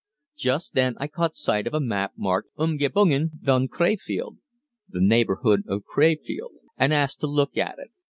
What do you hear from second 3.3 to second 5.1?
von Krefeld" (The